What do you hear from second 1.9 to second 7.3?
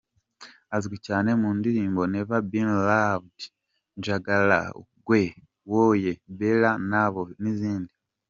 “Never Been Loved”, “Njagala gwe”, "Wooye", “Beera Naabo”